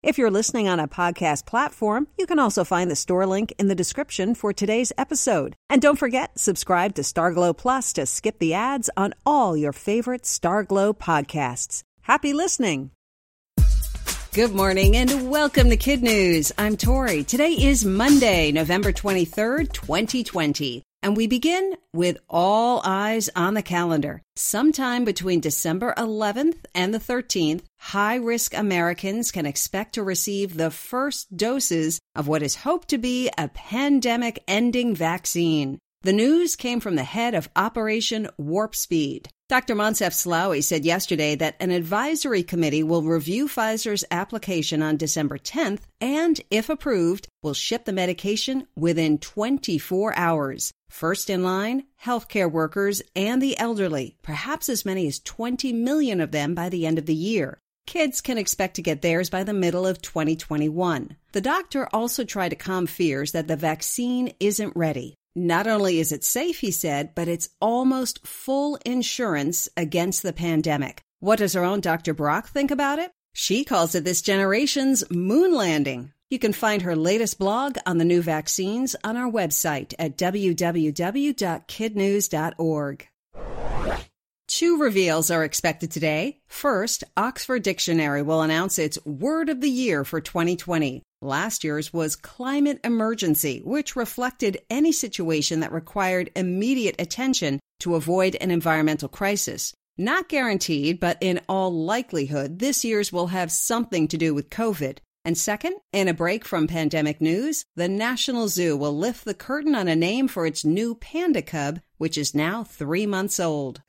If 0.00 0.16
you're 0.16 0.30
listening 0.30 0.68
on 0.68 0.78
a 0.78 0.86
podcast 0.86 1.44
platform, 1.44 2.06
you 2.16 2.24
can 2.24 2.38
also 2.38 2.62
find 2.62 2.88
the 2.88 2.94
store 2.94 3.26
link 3.26 3.52
in 3.58 3.66
the 3.66 3.74
description 3.74 4.36
for 4.36 4.52
today's 4.52 4.92
episode. 4.96 5.56
And 5.68 5.82
don't 5.82 5.98
forget, 5.98 6.38
subscribe 6.38 6.94
to 6.94 7.02
Starglow 7.02 7.56
Plus 7.56 7.92
to 7.94 8.06
skip 8.06 8.38
the 8.38 8.54
ads 8.54 8.88
on 8.96 9.12
all 9.26 9.56
your 9.56 9.72
favorite 9.72 10.22
Starglow 10.22 10.96
podcasts. 10.96 11.82
Happy 12.02 12.32
listening! 12.32 12.92
Good 14.34 14.54
morning 14.54 14.96
and 14.96 15.30
welcome 15.30 15.68
to 15.70 15.76
Kid 15.76 16.04
News. 16.04 16.52
I'm 16.56 16.76
Tori. 16.76 17.24
Today 17.24 17.50
is 17.50 17.84
Monday, 17.84 18.52
November 18.52 18.92
23rd, 18.92 19.72
2020. 19.72 20.84
And 21.02 21.16
we 21.16 21.26
begin 21.26 21.74
with 21.92 22.18
all 22.28 22.82
eyes 22.84 23.30
on 23.36 23.54
the 23.54 23.62
calendar. 23.62 24.22
Sometime 24.34 25.04
between 25.04 25.40
December 25.40 25.94
11th 25.96 26.64
and 26.74 26.92
the 26.92 26.98
13th, 26.98 27.62
high 27.78 28.16
risk 28.16 28.56
Americans 28.56 29.30
can 29.30 29.46
expect 29.46 29.94
to 29.94 30.02
receive 30.02 30.56
the 30.56 30.70
first 30.70 31.36
doses 31.36 32.00
of 32.16 32.26
what 32.26 32.42
is 32.42 32.56
hoped 32.56 32.88
to 32.88 32.98
be 32.98 33.30
a 33.38 33.48
pandemic 33.48 34.42
ending 34.48 34.94
vaccine. 34.94 35.78
The 36.02 36.12
news 36.12 36.54
came 36.54 36.78
from 36.78 36.94
the 36.94 37.02
head 37.02 37.34
of 37.34 37.48
Operation 37.56 38.28
Warp 38.38 38.76
Speed. 38.76 39.30
Dr. 39.48 39.74
Moncef 39.74 40.12
Slaoui 40.12 40.62
said 40.62 40.84
yesterday 40.84 41.34
that 41.34 41.56
an 41.58 41.72
advisory 41.72 42.44
committee 42.44 42.84
will 42.84 43.02
review 43.02 43.48
Pfizer's 43.48 44.04
application 44.12 44.80
on 44.80 44.96
December 44.96 45.38
10th 45.38 45.80
and, 46.00 46.40
if 46.52 46.68
approved, 46.68 47.26
will 47.42 47.52
ship 47.52 47.84
the 47.84 47.92
medication 47.92 48.68
within 48.76 49.18
24 49.18 50.16
hours. 50.16 50.70
First 50.88 51.30
in 51.30 51.42
line, 51.42 51.82
healthcare 52.04 52.50
workers 52.50 53.02
and 53.16 53.42
the 53.42 53.58
elderly, 53.58 54.16
perhaps 54.22 54.68
as 54.68 54.86
many 54.86 55.08
as 55.08 55.18
20 55.18 55.72
million 55.72 56.20
of 56.20 56.30
them 56.30 56.54
by 56.54 56.68
the 56.68 56.86
end 56.86 56.98
of 56.98 57.06
the 57.06 57.14
year. 57.14 57.58
Kids 57.88 58.20
can 58.20 58.38
expect 58.38 58.76
to 58.76 58.82
get 58.82 59.02
theirs 59.02 59.30
by 59.30 59.42
the 59.42 59.52
middle 59.52 59.86
of 59.86 60.00
2021. 60.00 61.16
The 61.32 61.40
doctor 61.40 61.88
also 61.92 62.22
tried 62.22 62.50
to 62.50 62.56
calm 62.56 62.86
fears 62.86 63.32
that 63.32 63.48
the 63.48 63.56
vaccine 63.56 64.32
isn't 64.38 64.76
ready. 64.76 65.14
Not 65.38 65.66
only 65.68 66.00
is 66.00 66.10
it 66.10 66.24
safe, 66.24 66.58
he 66.58 66.72
said, 66.72 67.14
but 67.14 67.28
it's 67.28 67.50
almost 67.60 68.26
full 68.26 68.76
insurance 68.84 69.68
against 69.76 70.24
the 70.24 70.32
pandemic. 70.32 71.04
What 71.20 71.38
does 71.38 71.54
our 71.54 71.62
own 71.62 71.80
Dr. 71.80 72.12
Brock 72.12 72.48
think 72.48 72.72
about 72.72 72.98
it? 72.98 73.12
She 73.34 73.64
calls 73.64 73.94
it 73.94 74.02
this 74.02 74.20
generation's 74.20 75.08
moon 75.12 75.54
landing. 75.54 76.12
You 76.28 76.40
can 76.40 76.52
find 76.52 76.82
her 76.82 76.96
latest 76.96 77.38
blog 77.38 77.76
on 77.86 77.98
the 77.98 78.04
new 78.04 78.20
vaccines 78.20 78.96
on 79.04 79.16
our 79.16 79.30
website 79.30 79.94
at 79.96 80.18
www.kidnews.org. 80.18 83.08
Two 84.48 84.78
reveals 84.78 85.30
are 85.30 85.44
expected 85.44 85.92
today. 85.92 86.40
First, 86.48 87.04
Oxford 87.16 87.62
Dictionary 87.62 88.22
will 88.22 88.42
announce 88.42 88.76
its 88.76 88.98
word 89.04 89.50
of 89.50 89.60
the 89.60 89.70
year 89.70 90.04
for 90.04 90.20
2020. 90.20 91.04
Last 91.20 91.64
year's 91.64 91.92
was 91.92 92.14
climate 92.14 92.78
emergency, 92.84 93.60
which 93.64 93.96
reflected 93.96 94.62
any 94.70 94.92
situation 94.92 95.60
that 95.60 95.72
required 95.72 96.30
immediate 96.36 96.94
attention 97.00 97.58
to 97.80 97.96
avoid 97.96 98.36
an 98.36 98.52
environmental 98.52 99.08
crisis. 99.08 99.74
Not 99.96 100.28
guaranteed, 100.28 101.00
but 101.00 101.18
in 101.20 101.40
all 101.48 101.72
likelihood, 101.72 102.60
this 102.60 102.84
year's 102.84 103.12
will 103.12 103.28
have 103.28 103.50
something 103.50 104.06
to 104.08 104.16
do 104.16 104.32
with 104.32 104.48
COVID. 104.48 104.98
And 105.24 105.36
second, 105.36 105.74
in 105.92 106.06
a 106.06 106.14
break 106.14 106.44
from 106.44 106.68
pandemic 106.68 107.20
news, 107.20 107.64
the 107.74 107.88
National 107.88 108.46
Zoo 108.46 108.76
will 108.76 108.96
lift 108.96 109.24
the 109.24 109.34
curtain 109.34 109.74
on 109.74 109.88
a 109.88 109.96
name 109.96 110.28
for 110.28 110.46
its 110.46 110.64
new 110.64 110.94
panda 110.94 111.42
cub, 111.42 111.80
which 111.96 112.16
is 112.16 112.32
now 112.32 112.62
three 112.62 113.06
months 113.06 113.40
old. 113.40 113.82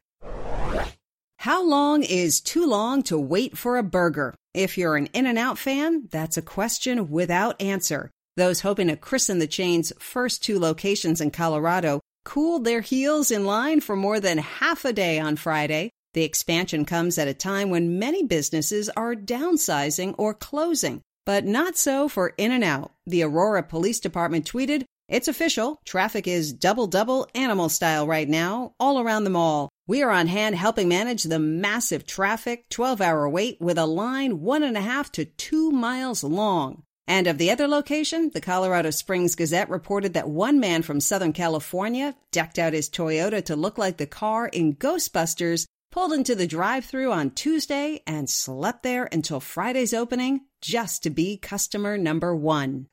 How 1.44 1.66
long 1.66 2.04
is 2.04 2.42
too 2.42 2.66
long 2.66 3.02
to 3.04 3.18
wait 3.18 3.58
for 3.58 3.78
a 3.78 3.82
burger? 3.84 4.36
If 4.54 4.78
you're 4.78 4.98
an 4.98 5.06
In 5.14 5.26
N 5.26 5.38
Out 5.38 5.58
fan, 5.58 6.10
that's 6.12 6.36
a 6.36 6.42
question 6.42 7.10
without 7.10 7.62
answer. 7.62 8.12
Those 8.36 8.60
hoping 8.60 8.90
to 8.90 8.98
christen 8.98 9.40
the 9.40 9.48
chain's 9.48 9.94
first 10.00 10.44
two 10.44 10.60
locations 10.60 11.22
in 11.22 11.32
Colorado 11.32 12.02
cooled 12.26 12.66
their 12.66 12.82
heels 12.82 13.32
in 13.32 13.46
line 13.46 13.80
for 13.80 13.96
more 13.96 14.20
than 14.20 14.40
half 14.40 14.84
a 14.84 14.92
day 14.92 15.18
on 15.18 15.38
Friday. 15.38 15.92
The 16.14 16.26
expansion 16.26 16.84
comes 16.84 17.18
at 17.18 17.30
a 17.30 17.34
time 17.34 17.70
when 17.70 18.00
many 18.00 18.22
businesses 18.22 18.90
are 18.98 19.16
downsizing 19.16 20.16
or 20.18 20.34
closing, 20.34 21.00
but 21.26 21.46
not 21.46 21.78
so 21.78 22.10
for 22.10 22.34
In 22.38 22.52
N 22.52 22.64
Out. 22.64 22.92
The 23.06 23.24
Aurora 23.24 23.64
Police 23.64 24.02
Department 24.02 24.44
tweeted, 24.44 24.84
It's 25.08 25.30
official. 25.30 25.80
Traffic 25.86 26.28
is 26.28 26.52
double 26.52 26.88
double 26.88 27.30
animal 27.34 27.70
style 27.70 28.06
right 28.06 28.28
now, 28.28 28.74
all 28.78 29.00
around 29.00 29.24
the 29.24 29.30
mall. 29.30 29.69
We 29.90 30.04
are 30.04 30.12
on 30.12 30.28
hand 30.28 30.54
helping 30.54 30.88
manage 30.88 31.24
the 31.24 31.40
massive 31.40 32.06
traffic, 32.06 32.70
12 32.70 33.02
hour 33.02 33.28
wait 33.28 33.60
with 33.60 33.80
a 33.80 33.88
line 33.88 34.40
one 34.40 34.62
and 34.62 34.78
a 34.78 34.82
half 34.82 35.12
to 35.14 35.26
two 35.26 35.72
miles 35.72 36.24
long. 36.24 36.84
And 37.08 37.26
of 37.26 37.40
the 37.40 37.50
other 37.50 37.68
location, 37.68 38.30
the 38.32 38.40
Colorado 38.40 38.92
Springs 38.92 39.34
Gazette 39.34 39.68
reported 39.68 40.14
that 40.14 40.30
one 40.30 40.60
man 40.60 40.84
from 40.84 41.00
Southern 41.00 41.34
California 41.34 42.16
decked 42.32 42.60
out 42.60 42.74
his 42.74 42.88
Toyota 42.88 43.44
to 43.46 43.56
look 43.56 43.80
like 43.80 43.98
the 43.98 44.06
car 44.06 44.46
in 44.46 44.76
Ghostbusters, 44.76 45.66
pulled 45.92 46.14
into 46.14 46.36
the 46.36 46.46
drive 46.46 46.86
through 46.86 47.12
on 47.12 47.32
Tuesday, 47.32 48.04
and 48.06 48.30
slept 48.30 48.84
there 48.84 49.10
until 49.12 49.40
Friday's 49.40 49.96
opening 49.96 50.42
just 50.62 51.02
to 51.02 51.10
be 51.10 51.36
customer 51.36 51.98
number 51.98 52.36
one. 52.36 52.86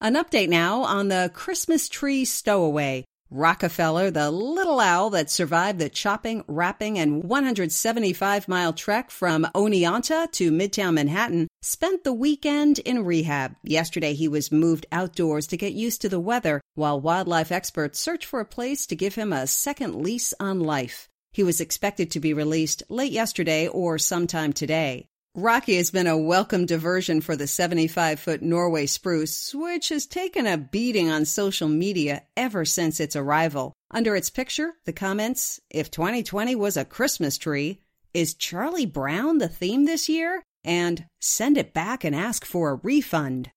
An 0.00 0.14
update 0.14 0.48
now 0.48 0.84
on 0.84 1.08
the 1.08 1.30
Christmas 1.34 1.90
tree 1.90 2.24
stowaway. 2.24 3.04
Rockefeller, 3.30 4.10
the 4.10 4.30
little 4.30 4.80
owl 4.80 5.10
that 5.10 5.30
survived 5.30 5.78
the 5.78 5.88
chopping, 5.88 6.42
wrapping, 6.48 6.98
and 6.98 7.22
175 7.22 8.48
mile 8.48 8.72
trek 8.72 9.10
from 9.10 9.46
Oneonta 9.54 10.30
to 10.32 10.50
Midtown 10.50 10.94
Manhattan, 10.94 11.46
spent 11.62 12.02
the 12.02 12.12
weekend 12.12 12.80
in 12.80 13.04
rehab. 13.04 13.54
Yesterday, 13.62 14.14
he 14.14 14.26
was 14.26 14.50
moved 14.50 14.86
outdoors 14.90 15.46
to 15.48 15.56
get 15.56 15.74
used 15.74 16.00
to 16.02 16.08
the 16.08 16.18
weather 16.18 16.60
while 16.74 17.00
wildlife 17.00 17.52
experts 17.52 18.00
search 18.00 18.26
for 18.26 18.40
a 18.40 18.44
place 18.44 18.84
to 18.86 18.96
give 18.96 19.14
him 19.14 19.32
a 19.32 19.46
second 19.46 19.94
lease 19.94 20.34
on 20.40 20.58
life. 20.58 21.08
He 21.32 21.44
was 21.44 21.60
expected 21.60 22.10
to 22.10 22.20
be 22.20 22.34
released 22.34 22.82
late 22.88 23.12
yesterday 23.12 23.68
or 23.68 23.98
sometime 23.98 24.52
today. 24.52 25.06
Rocky 25.36 25.76
has 25.76 25.92
been 25.92 26.08
a 26.08 26.18
welcome 26.18 26.66
diversion 26.66 27.20
for 27.20 27.36
the 27.36 27.46
75 27.46 28.18
foot 28.18 28.42
Norway 28.42 28.86
spruce, 28.86 29.54
which 29.54 29.90
has 29.90 30.04
taken 30.04 30.44
a 30.44 30.58
beating 30.58 31.08
on 31.08 31.24
social 31.24 31.68
media 31.68 32.24
ever 32.36 32.64
since 32.64 32.98
its 32.98 33.14
arrival. 33.14 33.72
Under 33.92 34.16
its 34.16 34.28
picture, 34.28 34.72
the 34.86 34.92
comments 34.92 35.60
If 35.70 35.88
2020 35.92 36.56
was 36.56 36.76
a 36.76 36.84
Christmas 36.84 37.38
tree, 37.38 37.78
is 38.12 38.34
Charlie 38.34 38.86
Brown 38.86 39.38
the 39.38 39.48
theme 39.48 39.84
this 39.84 40.08
year? 40.08 40.42
And 40.64 41.06
send 41.20 41.56
it 41.56 41.72
back 41.72 42.02
and 42.02 42.14
ask 42.14 42.44
for 42.44 42.70
a 42.70 42.80
refund. 42.82 43.52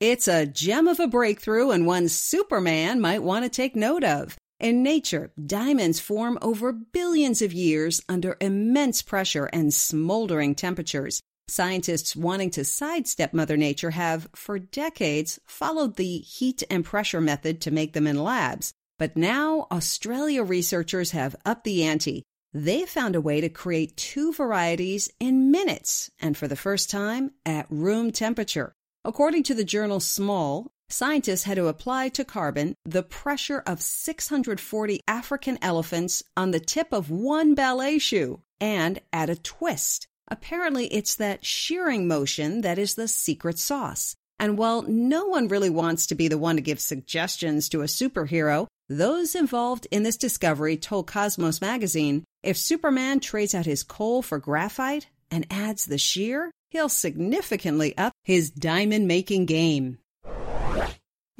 It's 0.00 0.28
a 0.28 0.46
gem 0.46 0.88
of 0.88 0.98
a 0.98 1.06
breakthrough 1.08 1.72
and 1.72 1.86
one 1.86 2.08
Superman 2.08 3.02
might 3.02 3.22
want 3.22 3.44
to 3.44 3.50
take 3.50 3.76
note 3.76 4.02
of. 4.02 4.38
In 4.62 4.84
nature, 4.84 5.32
diamonds 5.44 5.98
form 5.98 6.38
over 6.40 6.72
billions 6.72 7.42
of 7.42 7.52
years 7.52 8.00
under 8.08 8.36
immense 8.40 9.02
pressure 9.02 9.46
and 9.46 9.74
smoldering 9.74 10.54
temperatures. 10.54 11.20
Scientists 11.48 12.14
wanting 12.14 12.50
to 12.50 12.64
sidestep 12.64 13.34
Mother 13.34 13.56
Nature 13.56 13.90
have, 13.90 14.28
for 14.36 14.60
decades, 14.60 15.40
followed 15.48 15.96
the 15.96 16.18
heat 16.18 16.62
and 16.70 16.84
pressure 16.84 17.20
method 17.20 17.60
to 17.62 17.72
make 17.72 17.92
them 17.92 18.06
in 18.06 18.22
labs. 18.22 18.72
But 19.00 19.16
now, 19.16 19.66
Australia 19.72 20.44
researchers 20.44 21.10
have 21.10 21.34
upped 21.44 21.64
the 21.64 21.82
ante. 21.82 22.22
They 22.54 22.86
found 22.86 23.16
a 23.16 23.20
way 23.20 23.40
to 23.40 23.48
create 23.48 23.96
two 23.96 24.32
varieties 24.32 25.10
in 25.18 25.50
minutes, 25.50 26.08
and 26.20 26.36
for 26.36 26.46
the 26.46 26.54
first 26.54 26.88
time, 26.88 27.32
at 27.44 27.66
room 27.68 28.12
temperature. 28.12 28.74
According 29.04 29.42
to 29.44 29.54
the 29.54 29.64
journal 29.64 29.98
Small, 29.98 30.70
scientists 30.92 31.44
had 31.44 31.56
to 31.56 31.68
apply 31.68 32.08
to 32.10 32.24
carbon 32.24 32.74
the 32.84 33.02
pressure 33.02 33.62
of 33.66 33.82
640 33.82 35.00
African 35.08 35.58
elephants 35.62 36.22
on 36.36 36.50
the 36.50 36.60
tip 36.60 36.92
of 36.92 37.10
one 37.10 37.54
ballet 37.54 37.98
shoe 37.98 38.40
and 38.60 39.00
add 39.12 39.30
a 39.30 39.36
twist. 39.36 40.06
Apparently, 40.28 40.86
it's 40.86 41.16
that 41.16 41.44
shearing 41.44 42.06
motion 42.06 42.60
that 42.60 42.78
is 42.78 42.94
the 42.94 43.08
secret 43.08 43.58
sauce. 43.58 44.14
And 44.38 44.58
while 44.58 44.82
no 44.82 45.26
one 45.26 45.48
really 45.48 45.70
wants 45.70 46.06
to 46.06 46.14
be 46.14 46.28
the 46.28 46.38
one 46.38 46.56
to 46.56 46.62
give 46.62 46.80
suggestions 46.80 47.68
to 47.68 47.82
a 47.82 47.86
superhero, 47.86 48.66
those 48.88 49.34
involved 49.34 49.86
in 49.90 50.02
this 50.02 50.16
discovery 50.16 50.76
told 50.76 51.06
Cosmos 51.06 51.60
magazine 51.60 52.24
if 52.42 52.56
Superman 52.56 53.20
trades 53.20 53.54
out 53.54 53.66
his 53.66 53.82
coal 53.82 54.20
for 54.20 54.38
graphite 54.38 55.06
and 55.30 55.46
adds 55.50 55.86
the 55.86 55.98
shear, 55.98 56.50
he'll 56.70 56.88
significantly 56.88 57.96
up 57.96 58.12
his 58.24 58.50
diamond 58.50 59.06
making 59.06 59.46
game. 59.46 59.98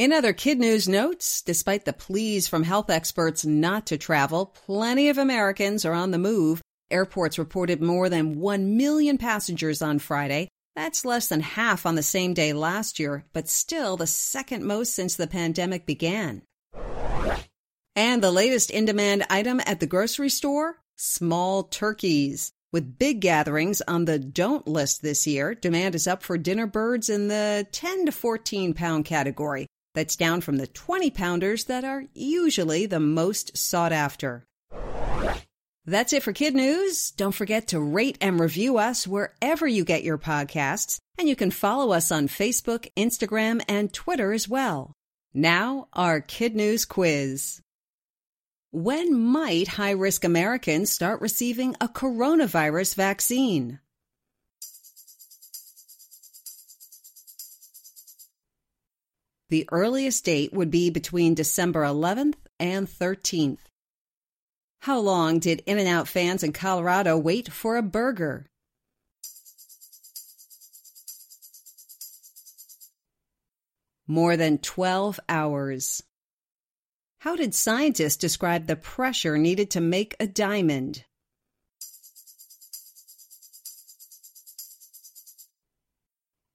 In 0.03 0.13
other 0.13 0.33
kid 0.33 0.59
news 0.59 0.89
notes, 0.89 1.43
despite 1.43 1.85
the 1.85 1.93
pleas 1.93 2.49
from 2.49 2.65
health 2.65 2.91
experts 2.91 3.47
not 3.47 3.87
to 3.87 3.97
travel, 3.97 4.47
plenty 4.47 5.09
of 5.11 5.17
Americans 5.17 5.85
are 5.85 5.93
on 5.93 6.11
the 6.11 6.19
move. 6.19 6.61
Airports 6.91 7.39
reported 7.39 7.81
more 7.81 8.09
than 8.09 8.41
1 8.41 8.77
million 8.77 9.17
passengers 9.17 9.81
on 9.81 10.01
Friday. 10.01 10.49
That's 10.75 11.05
less 11.05 11.29
than 11.29 11.39
half 11.39 11.87
on 11.87 11.95
the 11.95 12.03
same 12.03 12.35
day 12.35 12.53
last 12.53 12.99
year, 12.99 13.27
but 13.33 13.49
still 13.49 13.97
the 13.97 14.09
second 14.09 14.65
most 14.65 14.93
since 14.93 15.15
the 15.15 15.29
pandemic 15.29 15.87
began. 15.87 16.43
And 17.95 18.21
the 18.21 18.33
latest 18.33 18.73
in 18.73 18.87
demand 18.87 19.25
item 19.31 19.61
at 19.67 19.79
the 19.79 19.87
grocery 19.87 20.31
store 20.31 20.79
small 20.97 21.63
turkeys. 21.63 22.51
With 22.73 22.99
big 22.99 23.21
gatherings 23.21 23.83
on 23.83 24.07
the 24.07 24.19
don't 24.19 24.67
list 24.67 25.03
this 25.03 25.29
year, 25.29 25.55
demand 25.55 25.95
is 25.95 26.09
up 26.09 26.25
for 26.25 26.39
dinner 26.39 26.67
birds 26.67 27.09
in 27.09 27.29
the 27.29 27.69
10 27.71 28.07
to 28.07 28.13
14 28.13 28.75
pound 28.75 29.05
category. 29.05 29.69
That's 29.95 30.17
down 30.17 30.41
from 30.41 30.57
the 30.57 30.67
20 30.67 31.11
pounders 31.11 31.65
that 31.65 31.85
are 31.85 32.05
usually 32.15 32.87
the 32.87 33.01
most 33.01 33.57
sought 33.57 33.93
after. 33.93 34.47
That's 35.85 36.13
it 36.13 36.23
for 36.23 36.33
Kid 36.33 36.55
News. 36.55 37.11
Don't 37.11 37.35
forget 37.35 37.69
to 37.69 37.81
rate 37.81 38.17
and 38.21 38.39
review 38.39 38.79
us 38.79 39.07
wherever 39.07 39.67
you 39.67 39.85
get 39.85 40.05
your 40.05 40.17
podcasts, 40.17 40.99
and 41.19 41.29
you 41.29 41.35
can 41.35 41.51
follow 41.51 41.93
us 41.93 42.13
on 42.13 42.29
Facebook, 42.29 42.89
Instagram, 42.97 43.63
and 43.69 43.93
Twitter 43.93 44.33
as 44.33 44.49
well. 44.49 44.93
Now, 45.35 45.89
our 45.93 46.21
Kid 46.21 46.55
News 46.55 46.85
quiz. 46.85 47.61
When 48.71 49.19
might 49.19 49.69
high 49.69 49.91
risk 49.91 50.25
Americans 50.25 50.91
start 50.91 51.21
receiving 51.21 51.75
a 51.81 51.89
coronavirus 51.89 52.95
vaccine? 52.95 53.81
The 59.53 59.69
earliest 59.71 60.25
date 60.25 60.55
would 60.55 60.71
be 60.71 60.89
between 60.89 61.35
December 61.35 61.83
11th 61.83 62.37
and 62.59 62.89
13th. 62.89 63.59
How 64.81 64.99
long 64.99 65.41
did 65.41 65.63
In 65.67 65.77
N 65.77 65.87
Out 65.87 66.09
fans 66.09 66.43
in 66.43 66.55
Colorado 66.55 67.19
wait 67.19 67.53
for 67.53 67.77
a 67.77 67.83
burger? 67.83 68.47
More 74.07 74.39
than 74.39 74.57
12 74.57 75.21
hours. 75.29 76.03
How 77.19 77.37
did 77.37 77.55
scientists 77.55 78.17
describe 78.17 78.67
the 78.67 78.77
pressure 78.77 79.37
needed 79.37 79.69
to 79.73 79.83
make 79.83 80.17
a 80.19 80.27
diamond? 80.27 81.05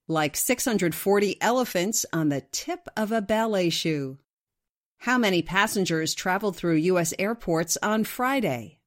Like 0.09 0.38
640 0.38 1.42
elephants 1.42 2.06
on 2.13 2.30
the 2.30 2.42
tip 2.54 2.88
of 2.95 3.12
a 3.12 3.21
ballet 3.21 3.69
shoe. 3.69 4.18
How 5.00 5.18
many 5.18 5.42
passengers 5.42 6.15
traveled 6.15 6.56
through 6.56 6.75
U.S. 6.75 7.13
airports 7.19 7.77
on 7.83 8.06
Friday? 8.06 8.80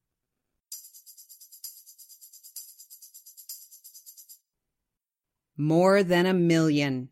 More 5.58 6.02
than 6.02 6.24
a 6.24 6.32
million. 6.32 7.10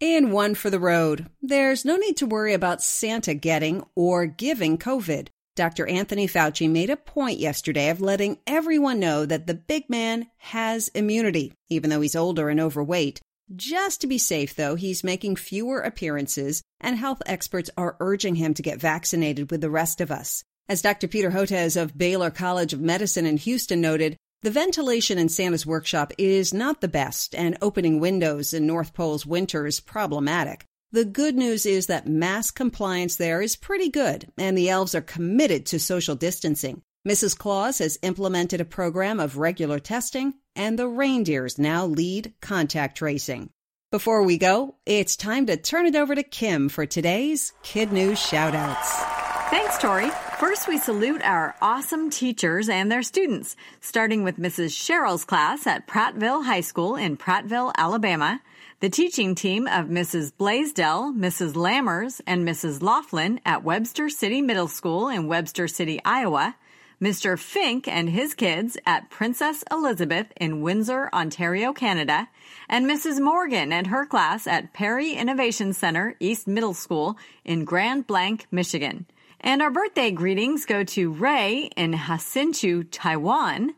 And 0.00 0.32
one 0.32 0.56
for 0.56 0.70
the 0.70 0.80
road. 0.80 1.30
There's 1.40 1.84
no 1.84 1.96
need 1.96 2.16
to 2.16 2.26
worry 2.26 2.52
about 2.52 2.82
Santa 2.82 3.34
getting 3.34 3.84
or 3.94 4.26
giving 4.26 4.76
COVID. 4.76 5.28
Dr. 5.56 5.86
Anthony 5.86 6.26
Fauci 6.28 6.70
made 6.70 6.90
a 6.90 6.96
point 6.96 7.38
yesterday 7.38 7.90
of 7.90 8.00
letting 8.00 8.38
everyone 8.46 9.00
know 9.00 9.26
that 9.26 9.46
the 9.46 9.54
big 9.54 9.90
man 9.90 10.28
has 10.38 10.88
immunity, 10.88 11.52
even 11.68 11.90
though 11.90 12.00
he's 12.00 12.16
older 12.16 12.48
and 12.48 12.60
overweight. 12.60 13.20
Just 13.54 14.00
to 14.00 14.06
be 14.06 14.16
safe, 14.16 14.54
though, 14.54 14.76
he's 14.76 15.02
making 15.02 15.34
fewer 15.34 15.80
appearances, 15.80 16.62
and 16.80 16.96
health 16.96 17.20
experts 17.26 17.68
are 17.76 17.96
urging 17.98 18.36
him 18.36 18.54
to 18.54 18.62
get 18.62 18.80
vaccinated 18.80 19.50
with 19.50 19.60
the 19.60 19.70
rest 19.70 20.00
of 20.00 20.12
us. 20.12 20.44
As 20.68 20.82
Dr. 20.82 21.08
Peter 21.08 21.32
Hotez 21.32 21.76
of 21.76 21.98
Baylor 21.98 22.30
College 22.30 22.72
of 22.72 22.80
Medicine 22.80 23.26
in 23.26 23.36
Houston 23.38 23.80
noted, 23.80 24.16
the 24.42 24.52
ventilation 24.52 25.18
in 25.18 25.28
Santa's 25.28 25.66
workshop 25.66 26.12
is 26.16 26.54
not 26.54 26.80
the 26.80 26.88
best, 26.88 27.34
and 27.34 27.58
opening 27.60 27.98
windows 27.98 28.54
in 28.54 28.66
North 28.68 28.94
Pole's 28.94 29.26
winter 29.26 29.66
is 29.66 29.80
problematic. 29.80 30.64
The 30.92 31.04
good 31.04 31.36
news 31.36 31.66
is 31.66 31.86
that 31.86 32.08
mask 32.08 32.56
compliance 32.56 33.14
there 33.14 33.40
is 33.40 33.54
pretty 33.54 33.90
good, 33.90 34.32
and 34.36 34.58
the 34.58 34.68
elves 34.68 34.92
are 34.94 35.00
committed 35.00 35.64
to 35.66 35.78
social 35.78 36.16
distancing. 36.16 36.82
Mrs. 37.08 37.38
Claus 37.38 37.78
has 37.78 37.98
implemented 38.02 38.60
a 38.60 38.64
program 38.64 39.20
of 39.20 39.36
regular 39.36 39.78
testing, 39.78 40.34
and 40.56 40.76
the 40.76 40.88
reindeers 40.88 41.58
now 41.58 41.86
lead 41.86 42.34
contact 42.40 42.98
tracing. 42.98 43.50
Before 43.92 44.24
we 44.24 44.36
go, 44.36 44.76
it's 44.84 45.16
time 45.16 45.46
to 45.46 45.56
turn 45.56 45.86
it 45.86 45.94
over 45.94 46.14
to 46.14 46.24
Kim 46.24 46.68
for 46.68 46.86
today's 46.86 47.52
Kid 47.62 47.92
News 47.92 48.18
Shoutouts. 48.18 49.09
Thanks, 49.50 49.78
Tori. 49.78 50.10
First, 50.38 50.68
we 50.68 50.78
salute 50.78 51.22
our 51.22 51.56
awesome 51.60 52.08
teachers 52.08 52.68
and 52.68 52.90
their 52.90 53.02
students, 53.02 53.56
starting 53.80 54.22
with 54.22 54.38
Mrs. 54.38 54.70
Cheryl's 54.70 55.24
class 55.24 55.66
at 55.66 55.88
Prattville 55.88 56.44
High 56.44 56.60
School 56.60 56.94
in 56.94 57.16
Prattville, 57.16 57.72
Alabama, 57.76 58.40
the 58.78 58.88
teaching 58.88 59.34
team 59.34 59.66
of 59.66 59.86
Mrs. 59.86 60.30
Blaisdell, 60.38 61.12
Mrs. 61.12 61.54
Lammers, 61.54 62.20
and 62.28 62.46
Mrs. 62.46 62.80
Laughlin 62.80 63.40
at 63.44 63.64
Webster 63.64 64.08
City 64.08 64.40
Middle 64.40 64.68
School 64.68 65.08
in 65.08 65.26
Webster 65.26 65.66
City, 65.66 66.00
Iowa, 66.04 66.54
Mr. 67.02 67.36
Fink 67.36 67.88
and 67.88 68.08
his 68.08 68.34
kids 68.34 68.76
at 68.86 69.10
Princess 69.10 69.64
Elizabeth 69.68 70.28
in 70.36 70.60
Windsor, 70.60 71.10
Ontario, 71.12 71.72
Canada, 71.72 72.28
and 72.68 72.88
Mrs. 72.88 73.20
Morgan 73.20 73.72
and 73.72 73.88
her 73.88 74.06
class 74.06 74.46
at 74.46 74.72
Perry 74.72 75.14
Innovation 75.14 75.72
Center 75.72 76.14
East 76.20 76.46
Middle 76.46 76.74
School 76.74 77.18
in 77.44 77.64
Grand 77.64 78.06
Blanc, 78.06 78.46
Michigan. 78.52 79.06
And 79.42 79.62
our 79.62 79.70
birthday 79.70 80.10
greetings 80.10 80.66
go 80.66 80.84
to 80.84 81.10
Ray 81.10 81.70
in 81.74 81.94
Hsinchu, 81.94 82.86
Taiwan, 82.90 83.74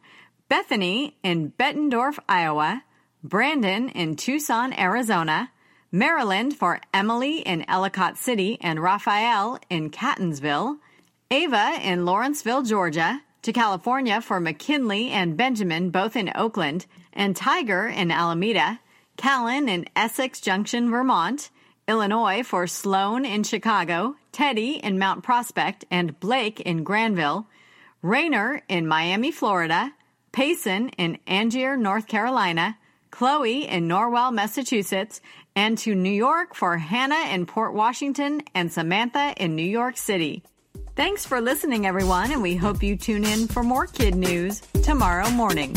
Bethany 0.49 1.17
in 1.23 1.53
Bettendorf, 1.53 2.19
Iowa, 2.29 2.83
Brandon 3.23 3.89
in 3.91 4.17
Tucson, 4.17 4.73
Arizona, 4.73 5.53
Maryland 5.93 6.57
for 6.57 6.81
Emily 6.93 7.39
in 7.39 7.65
Ellicott 7.69 8.19
City 8.19 8.59
and 8.61 8.83
Raphael 8.83 9.61
in 9.71 9.91
Catonsville, 9.91 10.79
Ava 11.31 11.79
in 11.81 12.05
Lawrenceville, 12.05 12.63
Georgia, 12.63 13.23
to 13.43 13.53
California 13.53 14.21
for 14.21 14.41
McKinley 14.41 15.11
and 15.11 15.37
Benjamin, 15.37 15.91
both 15.91 16.17
in 16.17 16.33
Oakland, 16.35 16.87
and 17.13 17.37
Tiger 17.37 17.87
in 17.87 18.11
Alameda, 18.11 18.81
Callan 19.17 19.69
in 19.69 19.87
Essex 19.95 20.41
Junction, 20.41 20.91
Vermont, 20.91 21.51
Illinois 21.87 22.43
for 22.43 22.67
Sloan 22.67 23.25
in 23.25 23.45
Chicago, 23.45 24.17
Teddy 24.33 24.81
in 24.83 24.99
Mount 24.99 25.23
Prospect, 25.23 25.85
and 25.91 26.19
Blake 26.19 26.61
in 26.61 26.83
Granville, 26.83 27.47
Rayner 28.03 28.63
in 28.69 28.87
Miami, 28.89 29.31
Florida, 29.31 29.93
Payson 30.33 30.89
in 30.91 31.19
Angier, 31.27 31.77
North 31.77 32.09
Carolina, 32.09 32.79
Chloe 33.11 33.69
in 33.69 33.87
Norwell, 33.87 34.33
Massachusetts, 34.33 35.21
and 35.55 35.77
to 35.79 35.95
New 35.95 36.11
York 36.11 36.55
for 36.55 36.79
Hannah 36.79 37.29
in 37.33 37.45
Port 37.47 37.75
Washington 37.75 38.43
and 38.55 38.73
Samantha 38.73 39.35
in 39.37 39.55
New 39.55 39.63
York 39.63 39.99
City. 39.99 40.43
Thanks 40.97 41.25
for 41.25 41.41
listening, 41.41 41.87
everyone, 41.87 42.33
and 42.33 42.43
we 42.43 42.57
hope 42.57 42.83
you 42.83 42.97
tune 42.97 43.25
in 43.25 43.49
for 43.49 43.63
more 43.63 43.87
kid 43.87 44.15
news 44.15 44.61
tomorrow 44.83 45.31
morning. 45.31 45.75